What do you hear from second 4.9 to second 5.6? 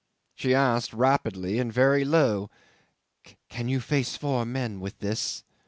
this?"